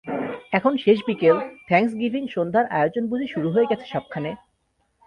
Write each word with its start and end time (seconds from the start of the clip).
এখন 0.53 0.73
শেষ 0.77 0.99
বিকেল, 1.07 1.35
থ্যাংকস 1.67 1.93
গিভিং 1.95 2.23
সন্ধ্যার 2.27 2.65
আয়োজন 2.71 3.03
বুঝি 3.07 3.27
শুরু 3.27 3.47
হয়ে 3.51 3.69
গেছে 3.69 3.85
সবখানে। 3.85 4.31